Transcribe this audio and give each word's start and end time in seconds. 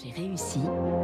J'ai 0.00 0.12
réussi 0.22 0.60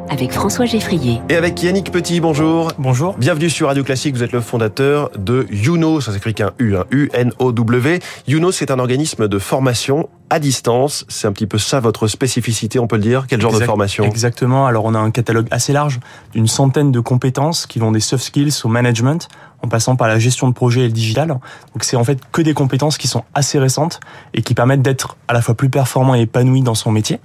avec 0.08 0.30
François 0.30 0.66
Geffrier. 0.66 1.20
Et 1.28 1.34
avec 1.34 1.60
Yannick 1.60 1.91
Petit, 1.91 2.21
bonjour. 2.21 2.71
Bonjour. 2.79 3.17
Bienvenue 3.19 3.51
sur 3.51 3.67
Radio 3.67 3.83
Classique, 3.83 4.15
vous 4.15 4.23
êtes 4.23 4.31
le 4.31 4.41
fondateur 4.41 5.11
de 5.19 5.49
Youno, 5.51 6.01
ça 6.01 6.13
s'écrit 6.13 6.33
qu'un 6.33 6.53
U, 6.61 6.77
un 6.77 6.85
U-N-O-W. 6.93 7.99
Youno, 8.29 8.53
c'est 8.53 8.71
un 8.71 8.79
organisme 8.79 9.27
de 9.27 9.38
formation 9.41 10.09
à 10.30 10.38
distance. 10.38 11.07
C'est 11.09 11.27
un 11.27 11.33
petit 11.33 11.49
peu 11.49 11.59
ça 11.59 11.80
votre 11.80 12.07
spécificité, 12.07 12.79
on 12.79 12.87
peut 12.87 12.95
le 12.95 13.03
dire. 13.03 13.25
Quel 13.29 13.41
genre 13.41 13.51
Exact- 13.51 13.62
de 13.65 13.67
formation? 13.67 14.04
Exactement. 14.04 14.66
Alors, 14.66 14.84
on 14.84 14.95
a 14.95 14.98
un 15.00 15.11
catalogue 15.11 15.48
assez 15.50 15.72
large 15.72 15.98
d'une 16.32 16.46
centaine 16.46 16.92
de 16.92 17.00
compétences 17.00 17.66
qui 17.66 17.80
vont 17.80 17.90
des 17.90 18.00
soft 18.00 18.22
skills 18.22 18.54
au 18.62 18.68
management, 18.68 19.26
en 19.62 19.66
passant 19.66 19.96
par 19.96 20.06
la 20.06 20.20
gestion 20.20 20.46
de 20.48 20.54
projet 20.54 20.82
et 20.82 20.86
le 20.86 20.92
digital. 20.92 21.29
Donc, 21.29 21.40
c'est 21.82 21.96
en 21.96 22.04
fait 22.04 22.20
que 22.30 22.42
des 22.42 22.54
compétences 22.54 22.96
qui 22.98 23.08
sont 23.08 23.24
assez 23.34 23.58
récentes 23.58 23.98
et 24.34 24.42
qui 24.42 24.54
permettent 24.54 24.82
d'être 24.82 25.16
à 25.26 25.32
la 25.32 25.42
fois 25.42 25.56
plus 25.56 25.68
performant 25.70 26.14
et 26.14 26.20
épanoui 26.20 26.62
dans 26.62 26.76
son 26.76 26.92
métier. 26.92 27.18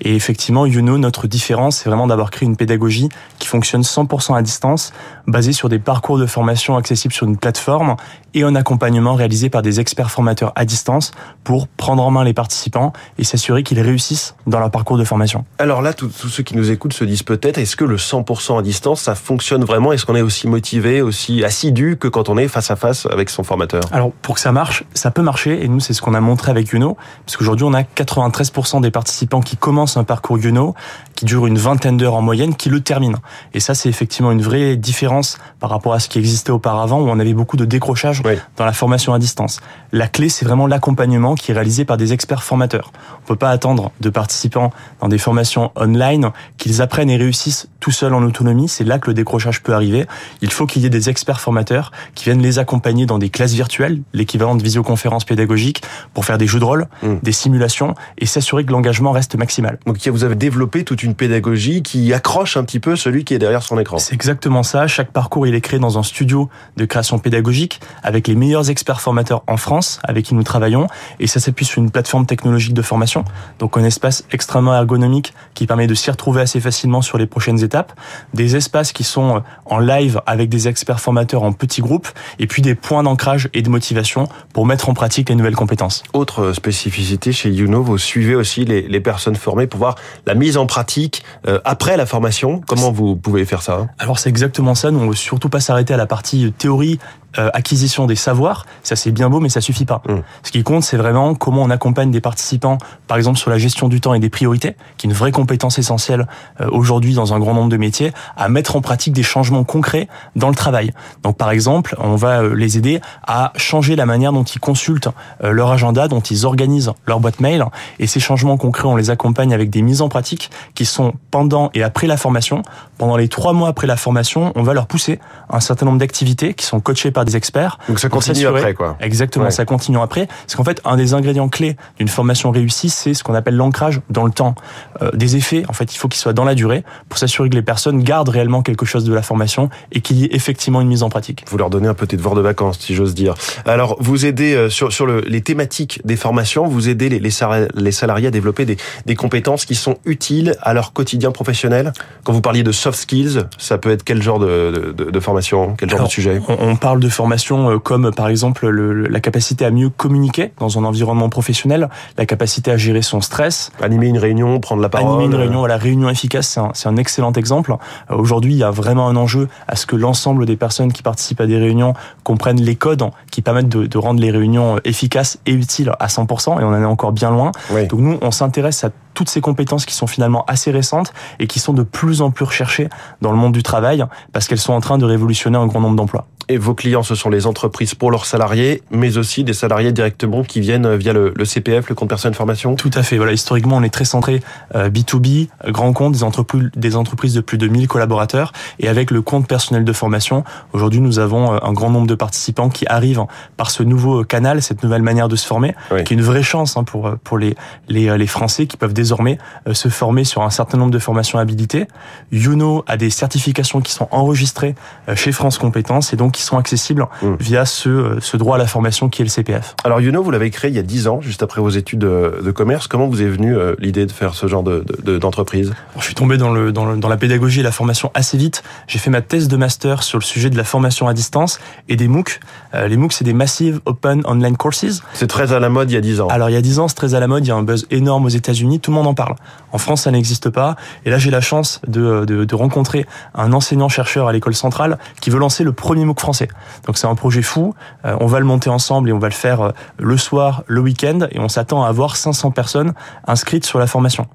Et 0.00 0.14
effectivement, 0.14 0.66
Youno, 0.66 0.98
notre 0.98 1.26
différence, 1.26 1.78
c'est 1.78 1.88
vraiment 1.88 2.06
d'avoir 2.06 2.30
créé 2.30 2.46
une 2.46 2.56
pédagogie 2.56 3.08
fonctionne 3.48 3.82
100% 3.82 4.36
à 4.36 4.42
distance, 4.42 4.92
basée 5.26 5.52
sur 5.52 5.68
des 5.68 5.78
parcours 5.78 6.18
de 6.18 6.26
formation 6.26 6.76
accessibles 6.76 7.14
sur 7.14 7.26
une 7.26 7.36
plateforme 7.36 7.96
et 8.34 8.42
un 8.42 8.54
accompagnement 8.54 9.14
réalisé 9.14 9.48
par 9.50 9.62
des 9.62 9.80
experts 9.80 10.10
formateurs 10.10 10.52
à 10.54 10.64
distance 10.64 11.12
pour 11.44 11.66
prendre 11.66 12.02
en 12.02 12.10
main 12.10 12.24
les 12.24 12.34
participants 12.34 12.92
et 13.18 13.24
s'assurer 13.24 13.62
qu'ils 13.62 13.80
réussissent 13.80 14.34
dans 14.46 14.60
leur 14.60 14.70
parcours 14.70 14.98
de 14.98 15.04
formation. 15.04 15.44
Alors 15.58 15.82
là, 15.82 15.94
tous 15.94 16.08
tous 16.18 16.28
ceux 16.28 16.42
qui 16.42 16.56
nous 16.56 16.70
écoutent 16.70 16.92
se 16.92 17.04
disent 17.04 17.22
peut-être, 17.22 17.58
est-ce 17.58 17.76
que 17.76 17.84
le 17.84 17.96
100% 17.96 18.58
à 18.58 18.62
distance, 18.62 19.02
ça 19.02 19.14
fonctionne 19.14 19.64
vraiment? 19.64 19.92
Est-ce 19.92 20.04
qu'on 20.04 20.14
est 20.14 20.22
aussi 20.22 20.46
motivé, 20.46 21.00
aussi 21.00 21.44
assidu 21.44 21.96
que 21.98 22.08
quand 22.08 22.28
on 22.28 22.36
est 22.36 22.48
face 22.48 22.70
à 22.70 22.76
face 22.76 23.06
avec 23.06 23.30
son 23.30 23.44
formateur? 23.44 23.82
Alors 23.92 24.12
pour 24.12 24.34
que 24.34 24.40
ça 24.40 24.52
marche, 24.52 24.84
ça 24.94 25.10
peut 25.10 25.22
marcher 25.22 25.64
et 25.64 25.68
nous 25.68 25.80
c'est 25.80 25.94
ce 25.94 26.02
qu'on 26.02 26.14
a 26.14 26.20
montré 26.20 26.50
avec 26.50 26.68
Youno 26.68 26.96
parce 27.24 27.36
qu'aujourd'hui 27.36 27.64
on 27.64 27.72
a 27.72 27.82
93% 27.82 28.82
des 28.82 28.90
participants 28.90 29.40
qui 29.40 29.56
commencent 29.56 29.96
un 29.96 30.04
parcours 30.04 30.38
Youno 30.38 30.74
qui 31.14 31.24
dure 31.24 31.46
une 31.46 31.58
vingtaine 31.58 31.96
d'heures 31.96 32.14
en 32.14 32.22
moyenne 32.22 32.54
qui 32.54 32.68
le 32.68 32.80
terminent. 32.80 33.18
Et 33.54 33.60
ça 33.60 33.74
c'est 33.74 33.88
effectivement 33.88 34.32
une 34.32 34.42
vraie 34.42 34.76
différence 34.76 35.38
par 35.60 35.70
rapport 35.70 35.92
à 35.94 36.00
ce 36.00 36.08
qui 36.08 36.18
existait 36.18 36.50
auparavant 36.50 37.00
où 37.00 37.08
on 37.08 37.18
avait 37.18 37.34
beaucoup 37.34 37.56
de 37.56 37.64
décrochage 37.64 38.22
Oui. 38.24 38.34
dans 38.56 38.64
la 38.64 38.72
formation 38.72 39.12
à 39.14 39.18
distance. 39.18 39.60
La 39.92 40.06
clé 40.08 40.28
c'est 40.28 40.44
vraiment 40.44 40.66
l'accompagnement 40.66 41.34
qui 41.34 41.50
est 41.50 41.54
réalisé 41.54 41.84
par 41.84 41.96
des 41.96 42.12
experts 42.12 42.42
formateurs. 42.42 42.92
On 43.24 43.26
peut 43.26 43.36
pas 43.36 43.50
attendre 43.50 43.90
de 44.00 44.10
participants 44.10 44.72
dans 45.00 45.08
des 45.08 45.18
formations 45.18 45.70
online 45.76 46.30
qu'ils 46.56 46.82
apprennent 46.82 47.10
et 47.10 47.16
réussissent 47.16 47.68
tout 47.80 47.90
seuls 47.90 48.14
en 48.14 48.22
autonomie, 48.22 48.68
c'est 48.68 48.84
là 48.84 48.98
que 48.98 49.06
le 49.08 49.14
décrochage 49.14 49.62
peut 49.62 49.72
arriver. 49.72 50.06
Il 50.42 50.50
faut 50.50 50.66
qu'il 50.66 50.82
y 50.82 50.86
ait 50.86 50.90
des 50.90 51.08
experts 51.08 51.40
formateurs 51.40 51.92
qui 52.14 52.24
viennent 52.24 52.42
les 52.42 52.58
accompagner 52.58 53.06
dans 53.06 53.18
des 53.18 53.30
classes 53.30 53.52
virtuelles, 53.52 54.00
l'équivalent 54.12 54.56
de 54.56 54.62
visioconférences 54.62 55.24
pédagogiques, 55.24 55.82
pour 56.14 56.24
faire 56.24 56.38
des 56.38 56.46
jeux 56.46 56.58
de 56.58 56.64
rôle, 56.64 56.86
Mm. 57.02 57.16
des 57.22 57.32
simulations 57.32 57.94
et 58.18 58.26
s'assurer 58.26 58.64
que 58.64 58.72
l'engagement 58.72 59.12
reste 59.12 59.36
maximal. 59.36 59.78
Donc 59.86 59.98
vous 60.08 60.24
avez 60.24 60.34
développé 60.34 60.84
toute 60.84 61.02
une 61.02 61.14
pédagogie 61.14 61.82
qui 61.82 62.12
accroche 62.12 62.56
un 62.56 62.64
petit 62.64 62.80
peu 62.80 62.96
celui 62.96 63.24
qui 63.28 63.34
est 63.34 63.38
derrière 63.38 63.62
son 63.62 63.78
écran. 63.78 63.98
C'est 63.98 64.14
exactement 64.14 64.62
ça. 64.62 64.86
Chaque 64.86 65.12
parcours, 65.12 65.46
il 65.46 65.54
est 65.54 65.60
créé 65.60 65.78
dans 65.78 65.98
un 65.98 66.02
studio 66.02 66.48
de 66.78 66.86
création 66.86 67.18
pédagogique 67.18 67.78
avec 68.02 68.26
les 68.26 68.34
meilleurs 68.34 68.70
experts 68.70 69.02
formateurs 69.02 69.42
en 69.46 69.58
France 69.58 70.00
avec 70.02 70.24
qui 70.24 70.34
nous 70.34 70.44
travaillons. 70.44 70.86
Et 71.20 71.26
ça 71.26 71.38
s'appuie 71.38 71.66
sur 71.66 71.82
une 71.82 71.90
plateforme 71.90 72.24
technologique 72.24 72.72
de 72.72 72.80
formation. 72.80 73.26
Donc 73.58 73.76
un 73.76 73.84
espace 73.84 74.24
extrêmement 74.32 74.74
ergonomique 74.74 75.34
qui 75.52 75.66
permet 75.66 75.86
de 75.86 75.92
s'y 75.92 76.10
retrouver 76.10 76.40
assez 76.40 76.58
facilement 76.58 77.02
sur 77.02 77.18
les 77.18 77.26
prochaines 77.26 77.62
étapes. 77.62 77.92
Des 78.32 78.56
espaces 78.56 78.92
qui 78.92 79.04
sont 79.04 79.36
euh, 79.36 79.40
en 79.66 79.78
live 79.78 80.22
avec 80.24 80.48
des 80.48 80.66
experts 80.66 81.00
formateurs 81.00 81.42
en 81.42 81.52
petits 81.52 81.82
groupes. 81.82 82.08
Et 82.38 82.46
puis 82.46 82.62
des 82.62 82.74
points 82.74 83.02
d'ancrage 83.02 83.50
et 83.52 83.60
de 83.60 83.68
motivation 83.68 84.26
pour 84.54 84.64
mettre 84.64 84.88
en 84.88 84.94
pratique 84.94 85.28
les 85.28 85.34
nouvelles 85.34 85.54
compétences. 85.54 86.02
Autre 86.14 86.54
spécificité 86.54 87.32
chez 87.32 87.50
Youno, 87.50 87.82
vous 87.82 87.98
suivez 87.98 88.34
aussi 88.34 88.64
les, 88.64 88.88
les 88.88 89.00
personnes 89.00 89.36
formées 89.36 89.66
pour 89.66 89.80
voir 89.80 89.96
la 90.24 90.34
mise 90.34 90.56
en 90.56 90.64
pratique 90.64 91.22
euh, 91.46 91.60
après 91.66 91.98
la 91.98 92.06
formation. 92.06 92.62
Comment 92.66 92.90
vous 92.90 93.17
pouvez 93.18 93.44
faire 93.44 93.62
ça 93.62 93.74
hein 93.74 93.88
Alors 93.98 94.18
c'est 94.18 94.28
exactement 94.28 94.74
ça. 94.74 94.90
Nous, 94.90 94.98
on 94.98 95.08
veut 95.08 95.14
surtout 95.14 95.48
pas 95.48 95.60
s'arrêter 95.60 95.94
à 95.94 95.96
la 95.96 96.06
partie 96.06 96.52
théorie, 96.52 96.98
euh, 97.38 97.50
acquisition 97.52 98.06
des 98.06 98.16
savoirs. 98.16 98.64
Ça 98.82 98.96
c'est 98.96 99.10
bien 99.10 99.28
beau, 99.28 99.40
mais 99.40 99.48
ça 99.48 99.60
suffit 99.60 99.84
pas. 99.84 100.02
Mm. 100.08 100.16
Ce 100.42 100.50
qui 100.50 100.62
compte, 100.62 100.82
c'est 100.82 100.96
vraiment 100.96 101.34
comment 101.34 101.62
on 101.62 101.70
accompagne 101.70 102.10
des 102.10 102.20
participants, 102.20 102.78
par 103.06 103.16
exemple 103.16 103.38
sur 103.38 103.50
la 103.50 103.58
gestion 103.58 103.88
du 103.88 104.00
temps 104.00 104.14
et 104.14 104.20
des 104.20 104.30
priorités, 104.30 104.76
qui 104.96 105.06
est 105.06 105.10
une 105.10 105.16
vraie 105.16 105.32
compétence 105.32 105.78
essentielle 105.78 106.26
euh, 106.60 106.68
aujourd'hui 106.70 107.14
dans 107.14 107.34
un 107.34 107.38
grand 107.38 107.54
nombre 107.54 107.68
de 107.68 107.76
métiers, 107.76 108.12
à 108.36 108.48
mettre 108.48 108.76
en 108.76 108.80
pratique 108.80 109.12
des 109.12 109.22
changements 109.22 109.64
concrets 109.64 110.08
dans 110.36 110.48
le 110.48 110.54
travail. 110.54 110.92
Donc 111.22 111.36
par 111.36 111.50
exemple, 111.50 111.96
on 111.98 112.16
va 112.16 112.42
euh, 112.42 112.54
les 112.54 112.78
aider 112.78 113.00
à 113.26 113.52
changer 113.56 113.96
la 113.96 114.06
manière 114.06 114.32
dont 114.32 114.44
ils 114.44 114.60
consultent 114.60 115.08
euh, 115.44 115.50
leur 115.50 115.70
agenda, 115.70 116.08
dont 116.08 116.20
ils 116.20 116.46
organisent 116.46 116.92
leur 117.06 117.20
boîte 117.20 117.40
mail. 117.40 117.64
Et 117.98 118.06
ces 118.06 118.20
changements 118.20 118.56
concrets, 118.56 118.88
on 118.88 118.96
les 118.96 119.10
accompagne 119.10 119.52
avec 119.52 119.70
des 119.70 119.82
mises 119.82 120.02
en 120.02 120.08
pratique 120.08 120.50
qui 120.74 120.84
sont 120.84 121.14
pendant 121.30 121.70
et 121.74 121.82
après 121.82 122.06
la 122.06 122.16
formation. 122.16 122.62
Pendant 122.96 123.16
les 123.16 123.28
trois 123.28 123.52
mois 123.52 123.68
après 123.68 123.86
la 123.86 123.96
formation, 123.96 124.52
on 124.56 124.62
va 124.62 124.74
leur 124.74 124.86
pousser 124.86 125.20
un 125.50 125.60
certain 125.60 125.86
nombre 125.86 125.98
d'activités 125.98 126.54
qui 126.54 126.66
sont 126.66 126.80
coachées 126.80 127.10
par 127.10 127.17
des 127.24 127.36
experts. 127.36 127.78
Donc 127.88 127.98
ça 128.00 128.08
continue 128.08 128.46
après 128.46 128.74
quoi. 128.74 128.96
Exactement, 129.00 129.46
Ouais. 129.46 129.50
ça 129.50 129.64
continue 129.64 129.98
après. 129.98 130.26
Parce 130.26 130.56
qu'en 130.56 130.64
fait, 130.64 130.80
un 130.84 130.96
des 130.96 131.14
ingrédients 131.14 131.48
clés 131.48 131.76
d'une 131.98 132.08
formation 132.08 132.50
réussie, 132.50 132.88
c'est 132.90 133.14
ce 133.14 133.22
qu'on 133.24 133.34
appelle 133.34 133.56
l'ancrage 133.56 134.00
dans 134.10 134.24
le 134.24 134.32
temps. 134.32 134.54
Euh, 135.02 135.10
des 135.12 135.36
effets, 135.36 135.64
en 135.68 135.72
fait, 135.72 135.94
il 135.94 135.98
faut 135.98 136.08
qu'ils 136.08 136.20
soient 136.20 136.32
dans 136.32 136.44
la 136.44 136.54
durée 136.54 136.84
pour 137.08 137.18
s'assurer 137.18 137.48
que 137.50 137.54
les 137.54 137.62
personnes 137.62 138.02
gardent 138.02 138.28
réellement 138.28 138.62
quelque 138.62 138.86
chose 138.86 139.04
de 139.04 139.14
la 139.14 139.22
formation 139.22 139.70
et 139.92 140.00
qu'il 140.00 140.18
y 140.18 140.24
ait 140.24 140.28
effectivement 140.34 140.80
une 140.80 140.88
mise 140.88 141.02
en 141.02 141.08
pratique. 141.08 141.44
Vous 141.50 141.58
leur 141.58 141.70
donnez 141.70 141.88
un 141.88 141.94
peu 141.94 142.06
tes 142.06 142.16
devoirs 142.16 142.34
de 142.34 142.40
vacances, 142.40 142.78
si 142.80 142.94
j'ose 142.94 143.14
dire. 143.14 143.34
Alors, 143.66 143.96
vous 144.00 144.26
aidez 144.26 144.54
euh, 144.54 144.68
sur, 144.70 144.92
sur 144.92 145.06
le, 145.06 145.20
les 145.20 145.40
thématiques 145.40 146.00
des 146.04 146.16
formations, 146.16 146.66
vous 146.66 146.88
aidez 146.88 147.08
les, 147.08 147.20
les, 147.20 147.92
salariés 147.92 148.28
à 148.28 148.30
développer 148.30 148.64
des, 148.66 148.76
des 149.06 149.14
compétences 149.14 149.64
qui 149.64 149.74
sont 149.74 149.96
utiles 150.04 150.54
à 150.62 150.74
leur 150.74 150.92
quotidien 150.92 151.30
professionnel? 151.30 151.92
Quand 152.24 152.32
vous 152.32 152.40
parliez 152.40 152.62
de 152.62 152.72
soft 152.72 152.98
skills, 152.98 153.44
ça 153.58 153.78
peut 153.78 153.90
être 153.90 154.04
quel 154.04 154.22
genre 154.22 154.38
de, 154.38 154.94
de, 154.96 155.10
de 155.10 155.20
formation, 155.20 155.74
quel 155.78 155.88
genre 155.90 155.98
Alors, 156.00 156.08
de 156.08 156.12
sujet? 156.12 156.40
On, 156.48 156.56
on 156.60 156.76
parle 156.76 157.00
de 157.00 157.07
formation 157.10 157.70
euh, 157.70 157.78
comme 157.78 158.10
par 158.12 158.28
exemple 158.28 158.68
le- 158.68 158.92
le- 158.92 159.08
la 159.08 159.20
capacité 159.20 159.64
à 159.64 159.70
mieux 159.70 159.88
communiquer 159.90 160.52
dans 160.58 160.78
un 160.78 160.84
environnement 160.84 161.28
professionnel, 161.28 161.88
la 162.16 162.26
capacité 162.26 162.70
à 162.70 162.76
gérer 162.76 163.02
son 163.02 163.20
stress, 163.20 163.70
Animer 163.82 164.06
une 164.08 164.18
réunion, 164.18 164.58
prendre 164.60 164.82
la 164.82 164.88
parole. 164.88 165.08
Animer 165.08 165.24
une 165.26 165.34
euh, 165.34 165.38
réunion, 165.38 165.66
la 165.66 165.76
réunion 165.76 166.08
efficace, 166.08 166.48
c'est 166.48 166.60
un, 166.60 166.70
c'est 166.74 166.88
un 166.88 166.96
excellent 166.96 167.32
exemple. 167.32 167.74
Euh, 168.10 168.16
Aujourd'hui, 168.16 168.52
il 168.54 168.58
y 168.58 168.62
a 168.64 168.70
vraiment 168.70 169.08
un 169.08 169.16
enjeu 169.16 169.48
à 169.68 169.76
ce 169.76 169.86
que 169.86 169.96
l'ensemble 169.96 170.46
des 170.46 170.56
personnes 170.56 170.92
qui 170.92 171.02
participent 171.02 171.40
à 171.40 171.46
des 171.46 171.56
réunions 171.58 171.94
comprennent 172.24 172.60
les 172.60 172.76
codes 172.76 173.02
qui 173.30 173.42
permettent 173.42 173.68
de, 173.68 173.86
de 173.86 173.98
rendre 173.98 174.20
les 174.20 174.30
réunions 174.30 174.76
euh, 174.76 174.80
efficaces 174.84 175.38
et 175.46 175.52
utiles 175.52 175.92
à 176.00 176.06
100%, 176.06 176.60
et 176.60 176.64
on 176.64 176.68
en 176.68 176.80
est 176.80 176.84
encore 176.84 177.12
bien 177.12 177.30
loin. 177.30 177.52
oui. 177.70 177.86
Donc 177.86 178.00
nous, 178.00 178.18
on 178.22 178.30
s'intéresse 178.30 178.84
à 178.84 178.90
toutes 179.18 179.28
ces 179.30 179.40
compétences 179.40 179.84
qui 179.84 179.94
sont 179.96 180.06
finalement 180.06 180.44
assez 180.46 180.70
récentes 180.70 181.12
et 181.40 181.48
qui 181.48 181.58
sont 181.58 181.72
de 181.72 181.82
plus 181.82 182.22
en 182.22 182.30
plus 182.30 182.44
recherchées 182.44 182.88
dans 183.20 183.32
le 183.32 183.36
monde 183.36 183.52
du 183.52 183.64
travail 183.64 184.04
parce 184.32 184.46
qu'elles 184.46 184.60
sont 184.60 184.74
en 184.74 184.80
train 184.80 184.96
de 184.96 185.04
révolutionner 185.04 185.58
un 185.58 185.66
grand 185.66 185.80
nombre 185.80 185.96
d'emplois. 185.96 186.28
Et 186.50 186.56
vos 186.56 186.72
clients, 186.74 187.02
ce 187.02 187.14
sont 187.14 187.28
les 187.28 187.46
entreprises 187.46 187.94
pour 187.94 188.10
leurs 188.10 188.24
salariés, 188.24 188.82
mais 188.90 189.18
aussi 189.18 189.44
des 189.44 189.52
salariés 189.52 189.92
directement 189.92 190.42
qui 190.42 190.60
viennent 190.60 190.94
via 190.96 191.12
le, 191.12 191.34
le 191.36 191.44
CPF, 191.44 191.90
le 191.90 191.94
compte 191.94 192.08
personnel 192.08 192.32
de 192.32 192.36
formation? 192.38 192.74
Tout 192.74 192.90
à 192.94 193.02
fait. 193.02 193.18
Voilà, 193.18 193.32
historiquement, 193.32 193.76
on 193.76 193.82
est 193.82 193.90
très 193.92 194.06
centré 194.06 194.40
euh, 194.74 194.88
B2B, 194.88 195.48
euh, 195.66 195.72
grand 195.72 195.92
compte, 195.92 196.12
des 196.14 196.22
entreprises, 196.22 196.70
des 196.74 196.96
entreprises 196.96 197.34
de 197.34 197.42
plus 197.42 197.58
de 197.58 197.68
1000 197.68 197.86
collaborateurs. 197.86 198.52
Et 198.78 198.88
avec 198.88 199.10
le 199.10 199.20
compte 199.20 199.46
personnel 199.46 199.84
de 199.84 199.92
formation, 199.92 200.42
aujourd'hui, 200.72 201.00
nous 201.02 201.18
avons 201.18 201.52
euh, 201.52 201.58
un 201.62 201.74
grand 201.74 201.90
nombre 201.90 202.06
de 202.06 202.14
participants 202.14 202.70
qui 202.70 202.86
arrivent 202.86 203.26
par 203.58 203.70
ce 203.70 203.82
nouveau 203.82 204.24
canal, 204.24 204.62
cette 204.62 204.82
nouvelle 204.82 205.02
manière 205.02 205.28
de 205.28 205.36
se 205.36 205.46
former, 205.46 205.74
Oui. 205.90 206.02
qui 206.04 206.14
est 206.14 206.16
une 206.16 206.22
vraie 206.22 206.42
chance 206.42 206.78
hein, 206.78 206.84
pour, 206.84 207.08
euh, 207.08 207.16
pour 207.24 207.36
les, 207.36 207.56
les, 207.88 208.08
euh, 208.08 208.16
les 208.16 208.26
Français 208.26 208.66
qui 208.66 208.78
peuvent 208.78 208.94
désormais 208.94 209.07
euh, 209.12 209.74
se 209.74 209.88
former 209.88 210.24
sur 210.24 210.42
un 210.42 210.50
certain 210.50 210.78
nombre 210.78 210.90
de 210.90 210.98
formations 210.98 211.38
habilitées. 211.38 211.86
Youno 212.32 212.84
a 212.86 212.96
des 212.96 213.10
certifications 213.10 213.80
qui 213.80 213.92
sont 213.92 214.08
enregistrées 214.10 214.74
euh, 215.08 215.16
chez 215.16 215.32
France 215.32 215.58
Compétences 215.58 216.12
et 216.12 216.16
donc 216.16 216.32
qui 216.32 216.42
sont 216.42 216.58
accessibles 216.58 217.06
Mm. 217.22 217.34
via 217.40 217.64
ce, 217.64 217.88
euh, 217.88 218.16
ce 218.20 218.36
droit 218.36 218.56
à 218.56 218.58
la 218.58 218.66
formation 218.66 219.08
qui 219.08 219.22
est 219.22 219.24
le 219.24 219.30
CPF. 219.30 219.74
Alors 219.84 220.00
Youno, 220.00 220.22
vous 220.22 220.30
l'avez 220.30 220.50
créé 220.50 220.70
il 220.70 220.76
y 220.76 220.78
a 220.78 220.82
10 220.82 221.08
ans, 221.08 221.20
juste 221.20 221.42
après 221.42 221.60
vos 221.60 221.68
études 221.70 221.98
de, 222.00 222.40
de 222.44 222.50
commerce. 222.50 222.86
Comment 222.86 223.06
vous 223.08 223.22
est 223.22 223.26
venue 223.28 223.56
l'idée 223.78 224.06
de 224.06 224.12
faire 224.12 224.34
ce 224.34 224.46
genre 224.46 224.62
de- 224.62 224.84
de- 224.86 225.02
de- 225.12 225.18
d'entreprise? 225.18 225.72
Je 225.98 226.04
suis 226.04 226.14
tombé 226.14 226.36
dans, 226.38 226.50
le, 226.50 226.72
dans, 226.72 226.84
le- 226.86 226.96
dans 226.96 227.08
la 227.08 227.16
pédagogie 227.16 227.60
et 227.60 227.62
la 227.62 227.72
formation 227.72 228.10
assez 228.14 228.36
vite. 228.36 228.62
J'ai 228.86 228.98
fait 228.98 229.10
ma 229.10 229.20
thèse 229.22 229.48
de 229.48 229.56
master 229.56 230.02
sur 230.02 230.18
le 230.18 230.24
sujet 230.24 230.50
de 230.50 230.56
la 230.56 230.64
formation 230.64 231.08
à 231.08 231.14
distance 231.14 231.60
et 231.88 231.96
des 231.96 232.08
MOOC. 232.08 232.40
Les 232.74 232.96
MOOC, 232.96 233.12
c'est 233.12 233.24
des 233.24 233.32
Massive 233.32 233.80
Open 233.86 234.22
Online 234.26 234.56
Courses. 234.56 235.02
C'est 235.14 235.26
très 235.26 235.52
à 235.52 235.60
la 235.60 235.68
mode 235.68 235.90
il 235.90 235.94
y 235.94 235.96
a 235.96 236.00
10 236.00 236.20
ans. 236.20 236.28
Alors, 236.28 236.50
il 236.50 236.52
y 236.52 236.56
a 236.56 236.60
10 236.62 236.78
ans, 236.78 236.88
c'est 236.88 236.94
très 236.94 237.14
à 237.14 237.20
la 237.20 237.26
mode. 237.26 237.44
Il 237.46 237.48
y 237.48 237.52
a 237.52 237.56
un 237.56 237.62
buzz 237.62 237.86
énorme 237.90 238.26
aux 238.26 238.28
États-Unis. 238.30 238.80
Tout 238.80 238.90
le 238.90 238.96
monde 238.96 238.97
en 239.04 239.14
parle. 239.14 239.34
En 239.72 239.78
France, 239.78 240.02
ça 240.02 240.10
n'existe 240.10 240.50
pas. 240.50 240.76
Et 241.04 241.10
là, 241.10 241.18
j'ai 241.18 241.30
la 241.30 241.40
chance 241.40 241.80
de, 241.86 242.24
de, 242.24 242.44
de 242.44 242.54
rencontrer 242.54 243.06
un 243.34 243.52
enseignant-chercheur 243.52 244.28
à 244.28 244.32
l'école 244.32 244.54
centrale 244.54 244.98
qui 245.20 245.30
veut 245.30 245.38
lancer 245.38 245.64
le 245.64 245.72
premier 245.72 246.04
MOOC 246.04 246.20
français. 246.20 246.48
Donc, 246.86 246.98
c'est 246.98 247.06
un 247.06 247.14
projet 247.14 247.42
fou. 247.42 247.74
Euh, 248.04 248.16
on 248.20 248.26
va 248.26 248.38
le 248.38 248.46
monter 248.46 248.70
ensemble 248.70 249.08
et 249.08 249.12
on 249.12 249.18
va 249.18 249.28
le 249.28 249.34
faire 249.34 249.60
euh, 249.60 249.70
le 249.98 250.16
soir, 250.16 250.62
le 250.66 250.80
week-end. 250.80 251.20
Et 251.32 251.38
on 251.38 251.48
s'attend 251.48 251.84
à 251.84 251.88
avoir 251.88 252.16
500 252.16 252.50
personnes 252.50 252.94
inscrites 253.26 253.64
sur 253.64 253.78
la 253.78 253.86
formation. 253.86 254.26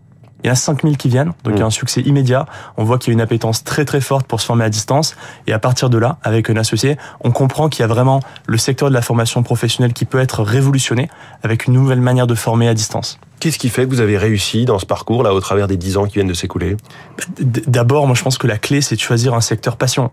Il 0.44 0.48
y 0.48 0.50
en 0.50 0.54
a 0.54 0.56
5000 0.56 0.98
qui 0.98 1.08
viennent, 1.08 1.32
donc 1.46 1.54
il 1.56 1.60
y 1.60 1.62
a 1.62 1.66
un 1.66 1.70
succès 1.70 2.02
immédiat. 2.02 2.46
On 2.76 2.84
voit 2.84 2.98
qu'il 2.98 3.12
y 3.12 3.14
a 3.14 3.16
une 3.16 3.22
appétence 3.22 3.64
très 3.64 3.86
très 3.86 4.02
forte 4.02 4.28
pour 4.28 4.42
se 4.42 4.46
former 4.46 4.66
à 4.66 4.70
distance. 4.70 5.16
Et 5.48 5.54
à 5.54 5.60
partir 5.60 5.90
de 5.90 5.98
là, 5.98 6.18
avec 6.22 6.50
un 6.50 6.58
associé, 6.58 6.98
on 7.22 7.32
comprend 7.32 7.70
qu'il 7.70 7.80
y 7.80 7.84
a 7.84 7.88
vraiment 7.88 8.20
le 8.46 8.58
secteur 8.58 8.90
de 8.90 8.94
la 8.94 9.02
formation 9.02 9.42
professionnelle 9.42 9.94
qui 9.94 10.04
peut 10.04 10.20
être 10.20 10.44
révolutionné 10.44 11.10
avec 11.44 11.68
une 11.68 11.74
nouvelle 11.74 12.02
manière 12.02 12.28
de 12.28 12.36
former 12.36 12.68
à 12.68 12.74
distance. 12.74 13.20
Qu'est-ce 13.44 13.60
qui 13.60 13.68
fait 13.68 13.84
que 13.84 13.90
vous 13.90 14.00
avez 14.00 14.18
réussi 14.18 14.64
dans 14.64 14.80
ce 14.80 14.86
parcours 14.86 15.22
là 15.22 15.34
au 15.34 15.42
travers 15.42 15.68
des 15.68 15.76
dix 15.76 15.98
ans 15.98 16.06
qui 16.06 16.14
viennent 16.14 16.30
de 16.30 16.34
s'écouler 16.34 16.78
D'abord, 17.42 18.08
moi 18.08 18.16
je 18.16 18.24
pense 18.24 18.38
que 18.38 18.48
la 18.48 18.58
clé 18.58 18.80
c'est 18.80 18.96
de 18.96 19.02
choisir 19.02 19.34
un 19.34 19.42
secteur 19.42 19.76
passion. 19.76 20.12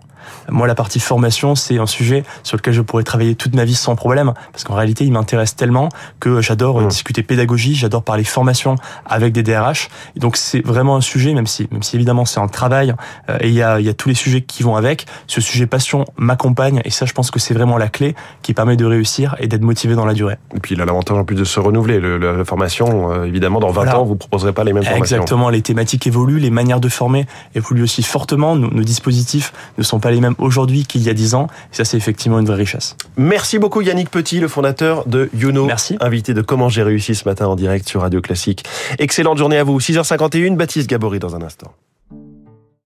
Moi 0.48 0.66
la 0.66 0.74
partie 0.74 0.98
formation 0.98 1.54
c'est 1.54 1.78
un 1.78 1.86
sujet 1.86 2.24
sur 2.42 2.56
lequel 2.56 2.74
je 2.74 2.80
pourrais 2.80 3.04
travailler 3.04 3.36
toute 3.36 3.54
ma 3.54 3.64
vie 3.64 3.76
sans 3.76 3.94
problème 3.94 4.34
parce 4.50 4.64
qu'en 4.64 4.74
réalité 4.74 5.04
il 5.04 5.12
m'intéresse 5.12 5.54
tellement 5.54 5.90
que 6.18 6.40
j'adore 6.40 6.80
mmh. 6.80 6.88
discuter 6.88 7.22
pédagogie, 7.22 7.76
j'adore 7.76 8.02
parler 8.02 8.24
formation 8.24 8.74
avec 9.06 9.32
des 9.32 9.44
DRH. 9.44 9.90
Et 10.16 10.18
donc 10.18 10.36
c'est 10.36 10.66
vraiment 10.66 10.96
un 10.96 11.00
sujet 11.00 11.32
même 11.32 11.46
si 11.46 11.68
même 11.70 11.84
si 11.84 11.94
évidemment 11.94 12.24
c'est 12.24 12.40
un 12.40 12.48
travail 12.48 12.96
euh, 13.28 13.38
et 13.42 13.46
il 13.46 13.54
y 13.54 13.62
a, 13.62 13.78
y 13.78 13.88
a 13.88 13.94
tous 13.94 14.08
les 14.08 14.16
sujets 14.16 14.40
qui 14.40 14.64
vont 14.64 14.74
avec. 14.74 15.06
Ce 15.28 15.40
sujet 15.40 15.68
passion 15.68 16.04
m'accompagne 16.16 16.82
et 16.84 16.90
ça 16.90 17.06
je 17.06 17.12
pense 17.12 17.30
que 17.30 17.38
c'est 17.38 17.54
vraiment 17.54 17.78
la 17.78 17.88
clé 17.88 18.16
qui 18.42 18.54
permet 18.54 18.74
de 18.74 18.86
réussir 18.86 19.36
et 19.38 19.46
d'être 19.46 19.62
motivé 19.62 19.94
dans 19.94 20.04
la 20.04 20.14
durée. 20.14 20.36
Et 20.56 20.58
puis 20.58 20.74
il 20.74 20.80
a 20.82 20.84
l'avantage 20.84 21.16
en 21.16 21.24
plus 21.24 21.36
de 21.36 21.44
se 21.44 21.60
renouveler. 21.60 22.00
Le, 22.00 22.18
la 22.18 22.44
formation, 22.44 23.19
euh, 23.19 23.19
évidemment, 23.24 23.60
dans 23.60 23.70
20 23.70 23.94
ans, 23.94 24.04
vous 24.04 24.16
proposerez 24.16 24.52
pas 24.52 24.64
les 24.64 24.72
mêmes 24.72 24.82
formations. 24.82 25.16
Exactement, 25.16 25.48
les 25.48 25.62
thématiques 25.62 26.06
évoluent, 26.06 26.38
les 26.38 26.50
manières 26.50 26.80
de 26.80 26.88
former 26.88 27.26
évoluent 27.54 27.82
aussi 27.82 28.02
fortement. 28.02 28.56
Nos, 28.56 28.70
nos 28.70 28.82
dispositifs 28.82 29.52
ne 29.78 29.82
sont 29.82 30.00
pas 30.00 30.10
les 30.10 30.20
mêmes 30.20 30.34
aujourd'hui 30.38 30.84
qu'il 30.84 31.02
y 31.02 31.08
a 31.08 31.14
10 31.14 31.34
ans. 31.34 31.48
Et 31.72 31.76
ça, 31.76 31.84
c'est 31.84 31.96
effectivement 31.96 32.38
une 32.38 32.46
vraie 32.46 32.56
richesse. 32.56 32.96
Merci 33.16 33.58
beaucoup 33.58 33.80
Yannick 33.80 34.10
Petit, 34.10 34.40
le 34.40 34.48
fondateur 34.48 35.06
de 35.06 35.30
Youno. 35.34 35.66
Merci. 35.66 35.96
Invité 36.00 36.34
de 36.34 36.42
Comment 36.42 36.68
j'ai 36.68 36.82
réussi 36.82 37.14
ce 37.14 37.28
matin 37.28 37.46
en 37.46 37.56
direct 37.56 37.88
sur 37.88 38.00
Radio 38.00 38.20
Classique. 38.20 38.64
Excellente 38.98 39.38
journée 39.38 39.58
à 39.58 39.64
vous. 39.64 39.78
6h51, 39.78 40.56
Baptiste 40.56 40.88
Gabory 40.88 41.18
dans 41.18 41.36
un 41.36 41.42
instant. 41.42 41.72